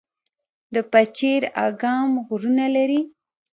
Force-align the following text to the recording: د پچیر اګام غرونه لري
د 0.73 0.75
پچیر 0.91 1.41
اګام 1.67 2.09
غرونه 2.25 2.65
لري 2.75 3.01